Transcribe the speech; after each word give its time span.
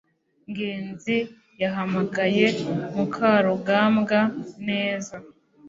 ngenzi 0.49 1.17
yahamagaye 1.61 2.45
mukarugambwa 2.95 4.19
neza 4.67 5.15